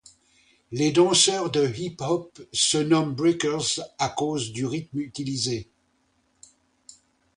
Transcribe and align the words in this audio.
Les 0.71 0.91
danseurs 0.91 1.51
de 1.51 1.67
Hip-Hop 1.77 2.41
se 2.51 2.79
nomment 2.79 3.13
breakers 3.13 3.81
à 3.99 4.09
cause 4.09 4.51
du 4.51 4.65
rythme 4.65 4.97
utilisé. 4.97 5.69